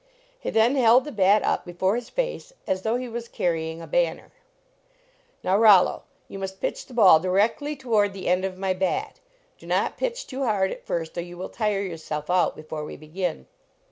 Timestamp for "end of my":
8.27-8.73